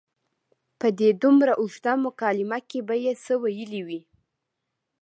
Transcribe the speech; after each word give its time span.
په 0.79 0.87
دې 0.99 1.09
دومره 1.23 1.53
اوږده 1.61 1.93
مکالمه 2.05 2.59
کې 2.69 2.79
به 2.87 2.95
یې 3.05 3.13
څه 3.23 3.33
ویلي 3.43 3.81
وي. 3.87 4.01